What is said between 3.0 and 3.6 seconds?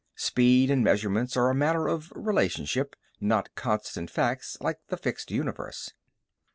not